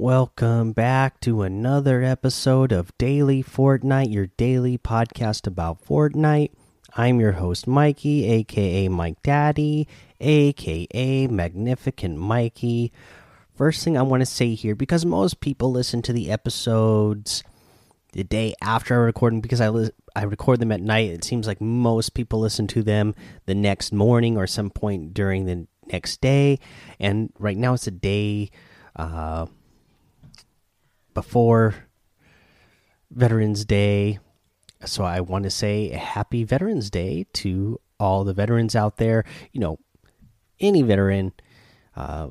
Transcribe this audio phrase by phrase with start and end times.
[0.00, 6.52] Welcome back to another episode of Daily Fortnite, your daily podcast about Fortnite.
[6.94, 9.88] I'm your host, Mikey, aka Mike Daddy,
[10.20, 12.92] aka Magnificent Mikey.
[13.56, 17.42] First thing I want to say here, because most people listen to the episodes
[18.12, 21.10] the day after I record them, because I I record them at night.
[21.10, 25.46] It seems like most people listen to them the next morning or some point during
[25.46, 26.60] the next day.
[27.00, 28.52] And right now it's a day
[28.94, 29.46] uh,
[31.14, 31.74] before
[33.10, 34.18] Veterans Day.
[34.84, 39.24] So I want to say a happy Veterans Day to all the veterans out there.
[39.52, 39.78] You know,
[40.60, 41.32] any veteran,
[41.96, 42.28] uh,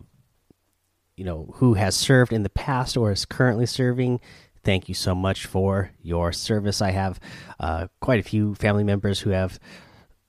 [1.16, 4.20] you know, who has served in the past or is currently serving.
[4.64, 6.81] Thank you so much for your service.
[6.81, 7.20] I have
[7.59, 9.59] uh, quite a few family members who have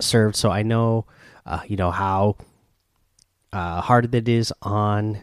[0.00, 1.06] served, so I know,
[1.44, 2.36] uh, you know, how
[3.52, 5.18] uh, hard it is on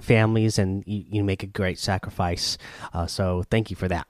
[0.00, 2.58] families, and you, you make a great sacrifice.
[2.92, 4.06] Uh, so thank you for that.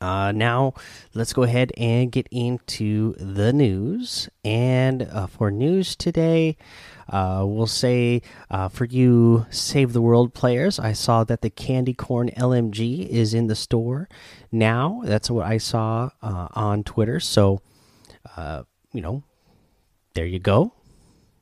[0.00, 0.74] Uh, now
[1.14, 4.28] let's go ahead and get into the news.
[4.44, 6.56] And uh, for news today,
[7.08, 11.94] uh, we'll say uh, for you Save the World players, I saw that the Candy
[11.94, 14.08] Corn LMG is in the store
[14.52, 15.00] now.
[15.04, 17.20] That's what I saw uh, on Twitter.
[17.20, 17.62] So,
[18.36, 19.22] uh, you know,
[20.14, 20.72] there you go.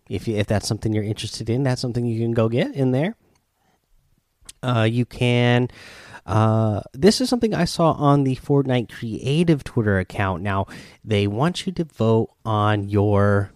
[0.09, 3.17] If if that's something you're interested in, that's something you can go get in there.
[4.63, 5.69] Uh, you can.
[6.27, 10.43] Uh, this is something I saw on the Fortnite Creative Twitter account.
[10.43, 10.67] Now,
[11.05, 13.53] they want you to vote on your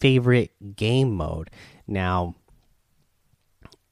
[0.00, 1.50] favorite game mode.
[1.86, 2.34] Now,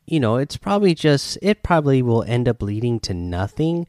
[0.04, 3.86] you know, it's probably just, it probably will end up leading to nothing.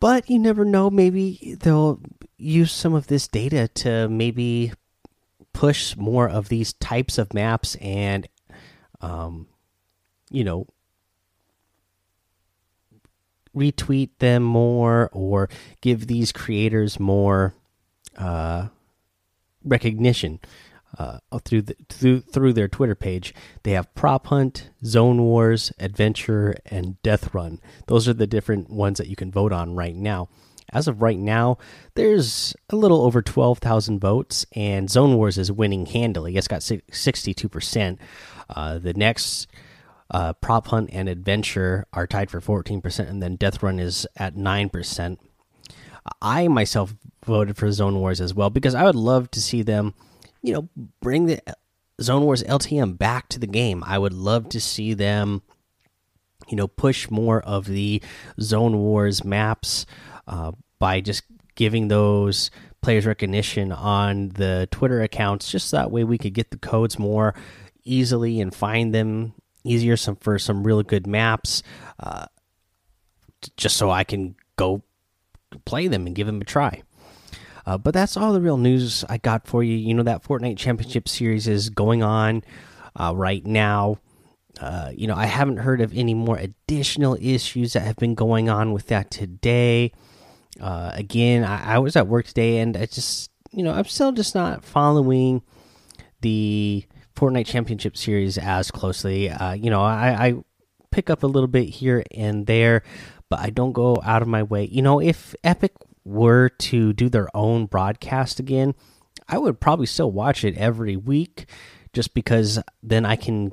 [0.00, 0.90] But you never know.
[0.90, 2.00] Maybe they'll
[2.36, 4.72] use some of this data to maybe
[5.58, 8.28] push more of these types of maps and,
[9.00, 9.48] um,
[10.30, 10.68] you know,
[13.56, 15.48] retweet them more or
[15.80, 17.54] give these creators more
[18.16, 18.68] uh,
[19.64, 20.38] recognition
[20.96, 23.34] uh, through the, through through their Twitter page.
[23.64, 27.60] They have Prop Hunt, Zone Wars, Adventure, and Death Run.
[27.88, 30.28] Those are the different ones that you can vote on right now.
[30.72, 31.58] As of right now,
[31.94, 36.36] there's a little over 12,000 votes, and Zone Wars is winning handily.
[36.36, 37.98] It's got 62%.
[38.50, 39.46] Uh, the next
[40.10, 44.34] uh, Prop Hunt and Adventure are tied for 14%, and then Death Run is at
[44.34, 45.18] 9%.
[46.22, 49.94] I myself voted for Zone Wars as well because I would love to see them,
[50.42, 50.68] you know,
[51.00, 51.42] bring the
[52.00, 53.82] Zone Wars LTM back to the game.
[53.86, 55.42] I would love to see them,
[56.48, 58.00] you know, push more of the
[58.40, 59.84] Zone Wars maps
[60.28, 61.24] uh, by just
[61.56, 65.50] giving those players recognition on the Twitter accounts.
[65.50, 67.34] Just that way we could get the codes more
[67.84, 69.34] easily and find them
[69.64, 71.62] easier some for some really good maps
[72.00, 72.26] uh,
[73.56, 74.82] just so I can go
[75.64, 76.82] play them and give them a try.
[77.66, 79.76] Uh, but that's all the real news I got for you.
[79.76, 82.42] You know that Fortnite Championship Series is going on
[82.96, 83.98] uh, right now.
[84.60, 88.48] Uh, you know I haven't heard of any more additional issues that have been going
[88.48, 89.92] on with that today.
[90.60, 94.12] Uh, again, I, I was at work today, and I just you know I'm still
[94.12, 95.42] just not following
[96.20, 96.84] the
[97.16, 99.30] Fortnite Championship Series as closely.
[99.30, 100.34] Uh, you know, I, I,
[100.90, 102.82] pick up a little bit here and there,
[103.28, 104.64] but I don't go out of my way.
[104.64, 105.72] You know, if Epic
[106.04, 108.74] were to do their own broadcast again,
[109.28, 111.46] I would probably still watch it every week
[111.92, 113.52] just because then I can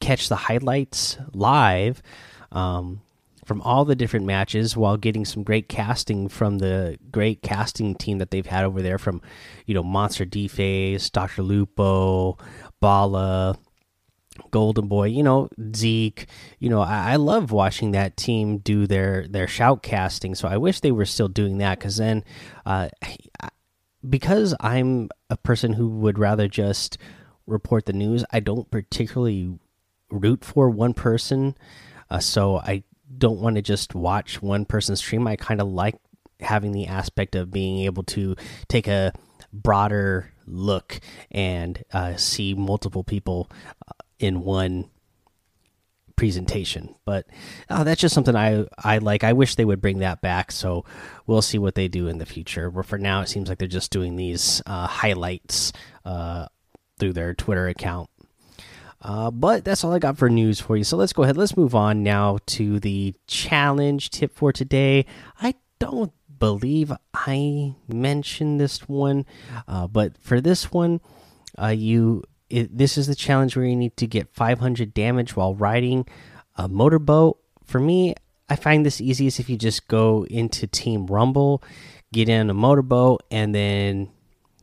[0.00, 2.02] catch the highlights live
[2.52, 3.02] um,
[3.46, 8.18] from all the different matches while getting some great casting from the great casting team
[8.18, 9.22] that they've had over there from,
[9.66, 11.42] you know, MonsterDface, Dr.
[11.42, 12.36] Lupo,
[12.80, 13.56] Bala,
[14.50, 16.26] Golden Boy, you know Zeke.
[16.58, 20.34] You know I, I, love watching that team do their their shout casting.
[20.34, 22.24] So I wish they were still doing that because then,
[22.66, 22.88] uh,
[24.06, 26.98] because I'm a person who would rather just
[27.46, 28.24] report the news.
[28.30, 29.58] I don't particularly
[30.10, 31.56] root for one person,
[32.10, 32.84] uh, so I
[33.16, 35.26] don't want to just watch one person's stream.
[35.26, 35.96] I kind of like
[36.40, 38.36] having the aspect of being able to
[38.68, 39.12] take a
[39.52, 41.00] broader look
[41.30, 43.50] and uh, see multiple people
[43.88, 44.90] uh, in one
[46.16, 46.94] presentation.
[47.04, 47.26] But
[47.68, 49.22] uh, that's just something I I like.
[49.22, 50.50] I wish they would bring that back.
[50.50, 50.84] So
[51.26, 52.70] we'll see what they do in the future.
[52.70, 55.72] But for now, it seems like they're just doing these uh, highlights
[56.04, 56.46] uh,
[56.98, 58.10] through their Twitter account.
[59.00, 60.84] Uh, but that's all I got for news for you.
[60.84, 61.36] So let's go ahead.
[61.36, 65.06] Let's move on now to the challenge tip for today.
[65.40, 69.26] I don't believe I mentioned this one,
[69.68, 71.00] uh, but for this one,
[71.60, 75.54] uh, you it, this is the challenge where you need to get 500 damage while
[75.54, 76.06] riding
[76.54, 78.14] A motorboat for me,
[78.48, 81.62] I find this easiest if you just go into Team Rumble,
[82.12, 84.08] get in a motorboat, and then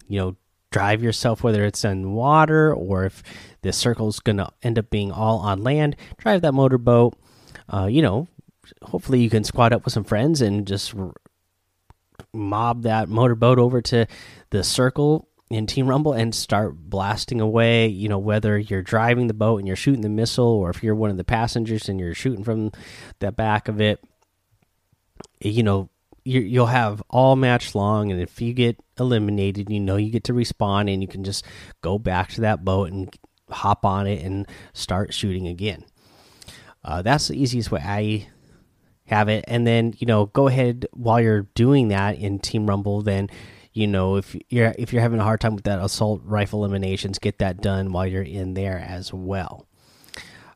[0.07, 0.35] you know
[0.73, 3.21] drive yourself whether it's in water or if
[3.61, 5.95] the circle's gonna end up being all on land.
[6.17, 7.15] Drive that motorboat.
[7.71, 8.27] Uh, you know,
[8.81, 10.93] hopefully you can squad up with some friends and just
[12.33, 14.07] mob that motorboat over to
[14.49, 17.87] the circle in Team Rumble and start blasting away.
[17.87, 20.95] You know, whether you're driving the boat and you're shooting the missile, or if you're
[20.95, 22.71] one of the passengers and you're shooting from
[23.19, 24.03] the back of it,
[25.39, 25.89] you know,
[26.23, 28.11] you, will have all match long.
[28.11, 31.45] And if you get eliminated, you know, you get to respawn and you can just
[31.81, 33.13] go back to that boat and
[33.49, 35.83] hop on it and start shooting again.
[36.83, 38.27] Uh, that's the easiest way I
[39.05, 39.45] have it.
[39.47, 43.29] And then, you know, go ahead while you're doing that in Team Rumble, then
[43.73, 47.17] you know if you're if you're having a hard time with that assault rifle eliminations
[47.19, 49.67] get that done while you're in there as well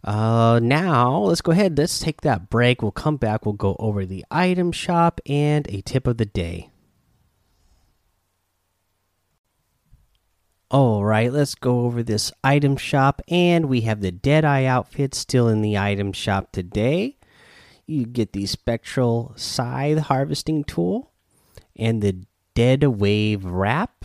[0.03, 1.77] uh, now let's go ahead.
[1.77, 2.81] Let's take that break.
[2.81, 3.45] We'll come back.
[3.45, 6.69] We'll go over the item shop and a tip of the day.
[10.69, 15.47] All right let's go over this item shop and we have the deadeye outfit still
[15.47, 17.15] in the item shop today.
[17.85, 21.13] You get the spectral scythe harvesting tool
[21.77, 24.03] and the Dead Wave Wrap.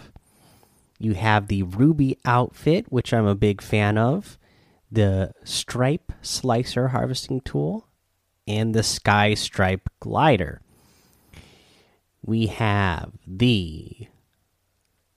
[1.01, 4.39] You have the Ruby outfit, which I'm a big fan of,
[4.93, 7.89] the Stripe Slicer harvesting tool,
[8.47, 10.61] and the Sky Stripe glider.
[12.25, 14.09] We have the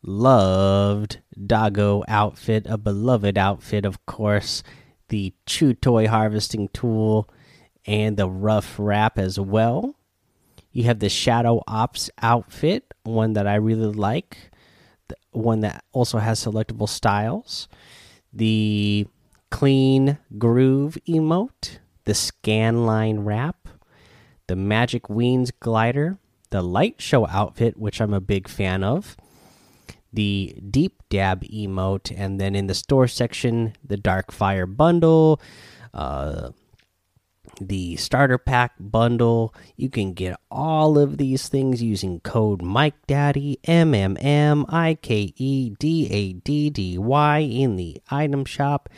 [0.02, 4.64] loved Doggo outfit, a beloved outfit, of course,
[5.10, 7.30] the Chew Toy harvesting tool,
[7.86, 9.96] and the Rough Wrap as well.
[10.72, 14.52] You have the Shadow Ops outfit, one that I really like,
[15.32, 17.68] one that also has selectable styles.
[18.34, 19.08] The
[19.56, 23.70] Clean Groove emote, the Scanline wrap,
[24.48, 26.18] the Magic Weens glider,
[26.50, 29.16] the Light Show outfit, which I'm a big fan of,
[30.12, 35.40] the Deep Dab emote, and then in the store section, the Dark Fire bundle.
[35.94, 36.50] Uh,
[37.62, 39.56] the starter pack bundle.
[39.78, 44.96] You can get all of these things using code Mike Daddy M M M I
[44.96, 48.90] K E D A D D Y in the item shop.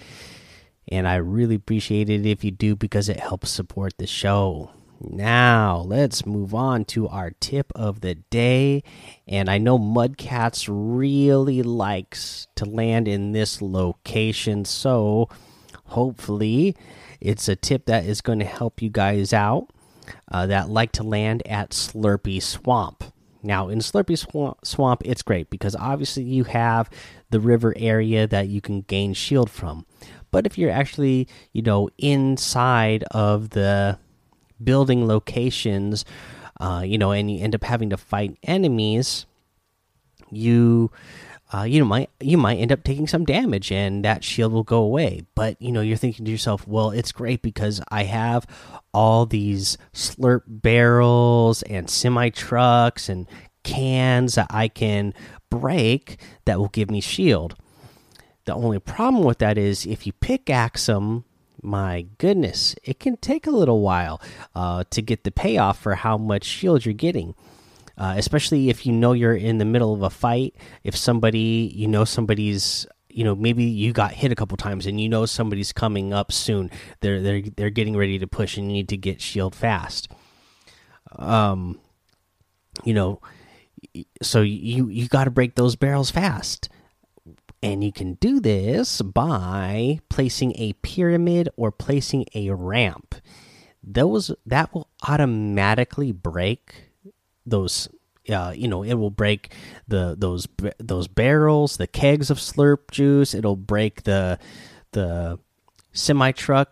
[0.89, 4.71] And I really appreciate it if you do because it helps support the show.
[4.99, 8.83] Now, let's move on to our tip of the day.
[9.27, 15.29] And I know Mudcats really likes to land in this location, so
[15.85, 16.75] hopefully
[17.21, 19.69] it's a tip that is going to help you guys out
[20.31, 23.03] uh, that like to land at Slurpy Swamp.
[23.43, 24.17] Now, in Slurpy
[24.63, 26.89] Swamp, it's great because obviously you have
[27.29, 29.85] the river area that you can gain shield from.
[30.31, 33.97] But if you're actually, you know, inside of the
[34.63, 36.05] building locations,
[36.59, 39.25] uh, you know, and you end up having to fight enemies,
[40.31, 40.91] you
[41.53, 44.63] uh, you know might you might end up taking some damage and that shield will
[44.63, 45.23] go away.
[45.35, 48.45] But you know you're thinking to yourself well it's great because i have
[48.93, 53.27] all these slurp barrels and semi trucks and
[53.63, 55.13] cans that i can
[55.49, 57.55] break that will give me shield
[58.47, 61.23] the only problem with that is if you pickaxe them
[61.61, 64.19] my goodness it can take a little while
[64.55, 67.35] uh, to get the payoff for how much shield you're getting
[67.97, 70.55] uh, especially if you know you're in the middle of a fight.
[70.83, 75.01] If somebody, you know, somebody's, you know, maybe you got hit a couple times and
[75.01, 76.69] you know somebody's coming up soon.
[77.01, 80.09] They're they're they're getting ready to push, and you need to get shield fast.
[81.15, 81.79] Um,
[82.83, 83.19] you know,
[84.21, 86.69] so you you got to break those barrels fast.
[87.63, 93.15] And you can do this by placing a pyramid or placing a ramp.
[93.83, 96.91] Those that will automatically break
[97.45, 97.89] those
[98.29, 99.53] uh, you know, it will break
[99.87, 100.47] the those
[100.79, 103.33] those barrels, the kegs of slurp juice.
[103.33, 104.37] It'll break the
[104.91, 105.39] the
[105.93, 106.69] semi truck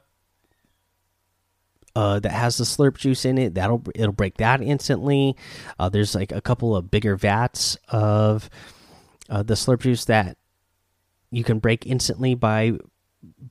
[1.96, 3.56] uh, that has the slurp juice in it.
[3.56, 5.36] That'll it'll break that instantly.
[5.80, 8.50] Uh, there's like a couple of bigger vats of
[9.30, 10.38] uh, the slurp juice that
[11.32, 12.74] you can break instantly by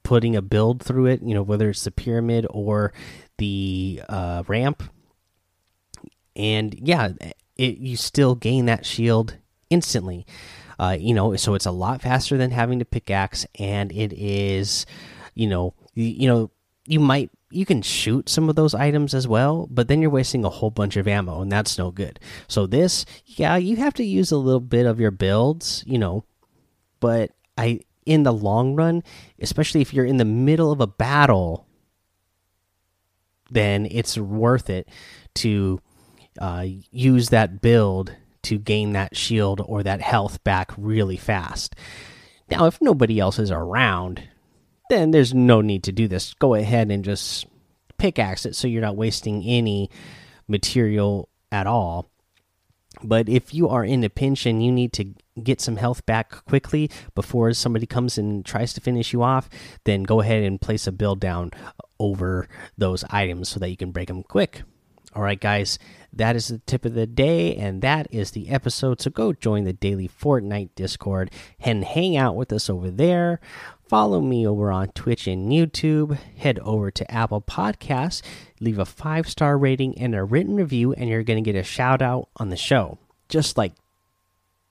[0.03, 1.23] putting a build through it.
[1.23, 2.93] You know, whether it's the pyramid or
[3.39, 4.83] the uh, ramp
[6.37, 7.11] and yeah,
[7.57, 9.39] it, you still gain that shield
[9.71, 10.27] instantly.
[10.79, 14.87] Uh, you know, so it's a lot faster than having to pickaxe, and it is,
[15.35, 16.51] you know, you, you know,
[16.87, 20.45] you might you can shoot some of those items as well, but then you're wasting
[20.45, 22.19] a whole bunch of ammo, and that's no good.
[22.49, 26.25] So this, yeah, you have to use a little bit of your builds, you know,
[26.99, 29.03] but I in the long run,
[29.41, 31.67] especially if you're in the middle of a battle
[33.51, 34.89] then it's worth it
[35.35, 35.81] to
[36.41, 41.75] uh, use that build to gain that shield or that health back really fast.
[42.51, 44.23] Now, if nobody else is around,
[44.91, 46.35] then there's no need to do this.
[46.35, 47.47] Go ahead and just
[47.97, 49.89] pickaxe it so you're not wasting any
[50.47, 52.11] material at all.
[53.03, 56.45] But if you are in a pinch and you need to get some health back
[56.47, 59.49] quickly before somebody comes and tries to finish you off,
[59.85, 61.51] then go ahead and place a build down
[61.99, 62.49] over
[62.79, 64.63] those items so that you can break them quick.
[65.15, 65.79] All right, guys,
[66.13, 69.01] that is the tip of the day, and that is the episode.
[69.01, 73.39] So go join the daily Fortnite Discord and hang out with us over there.
[73.89, 76.19] Follow me over on Twitch and YouTube.
[76.37, 78.23] Head over to Apple Podcasts,
[78.59, 81.63] leave a five star rating and a written review, and you're going to get a
[81.63, 82.99] shout out on the show.
[83.29, 83.73] Just like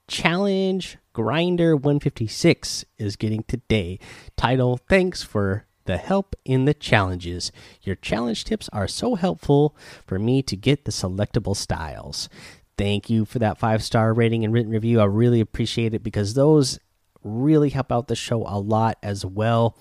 [0.07, 3.99] Challenge Grinder 156 is getting today.
[4.35, 7.51] Title Thanks for the help in the challenges.
[7.81, 12.29] Your challenge tips are so helpful for me to get the selectable styles.
[12.77, 14.99] Thank you for that five star rating and written review.
[14.99, 16.79] I really appreciate it because those
[17.23, 19.77] really help out the show a lot as well.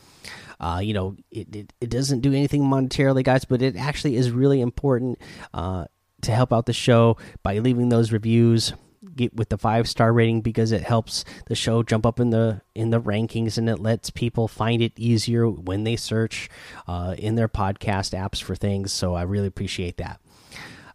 [0.61, 4.31] Uh, you know, it, it, it, doesn't do anything monetarily, guys, but it actually is
[4.31, 5.19] really important
[5.53, 5.87] uh,
[6.21, 8.73] to help out the show by leaving those reviews
[9.17, 12.63] get with the five star rating because it helps the show jump up in the
[12.75, 16.49] in the rankings and it lets people find it easier when they search
[16.87, 18.93] uh, in their podcast apps for things.
[18.93, 20.21] So I really appreciate that.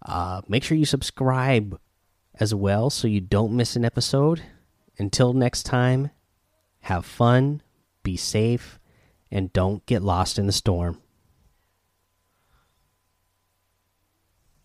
[0.05, 1.79] Uh, make sure you subscribe
[2.39, 4.41] as well so you don't miss an episode.
[4.99, 6.11] Until next time,
[6.81, 7.61] have fun,
[8.03, 8.79] be safe,
[9.29, 11.01] and don't get lost in the storm.